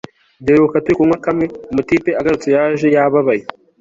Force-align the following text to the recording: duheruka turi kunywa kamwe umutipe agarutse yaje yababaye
duheruka 0.43 0.83
turi 0.83 0.95
kunywa 0.97 1.17
kamwe 1.25 1.45
umutipe 1.71 2.09
agarutse 2.19 2.47
yaje 2.55 2.87
yababaye 2.95 3.43